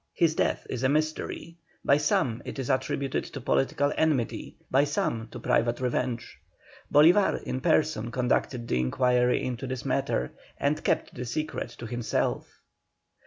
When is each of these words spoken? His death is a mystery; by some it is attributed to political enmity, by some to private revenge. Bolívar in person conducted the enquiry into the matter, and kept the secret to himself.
His 0.15 0.33
death 0.33 0.65
is 0.67 0.81
a 0.81 0.89
mystery; 0.89 1.57
by 1.85 1.97
some 1.97 2.41
it 2.43 2.57
is 2.57 2.71
attributed 2.71 3.23
to 3.25 3.39
political 3.39 3.93
enmity, 3.95 4.55
by 4.71 4.83
some 4.83 5.27
to 5.27 5.37
private 5.39 5.79
revenge. 5.79 6.39
Bolívar 6.91 7.43
in 7.43 7.61
person 7.61 8.09
conducted 8.09 8.67
the 8.67 8.79
enquiry 8.79 9.43
into 9.45 9.67
the 9.67 9.79
matter, 9.87 10.31
and 10.57 10.83
kept 10.83 11.13
the 11.13 11.25
secret 11.25 11.69
to 11.77 11.85
himself. 11.85 12.47